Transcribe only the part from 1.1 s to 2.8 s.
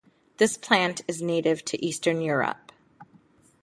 native to Eastern Europe.